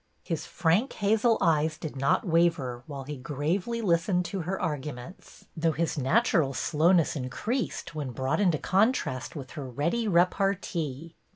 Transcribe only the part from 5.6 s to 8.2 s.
his natural slowness increased when